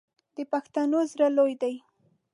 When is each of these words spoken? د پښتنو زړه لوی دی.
د 0.35 0.37
پښتنو 0.51 0.99
زړه 1.11 1.27
لوی 1.37 1.53
دی. 1.61 1.75